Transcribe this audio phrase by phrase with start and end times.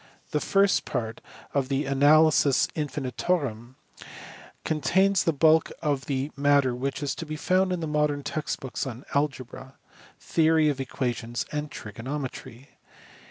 [0.31, 1.21] The first part
[1.53, 3.75] of the Analysis Infinitorum
[4.65, 8.87] contains the bulk of the matter which is to be found in modern text books
[8.87, 9.75] on algebra,
[10.19, 12.69] theory of equations, and trigonometry.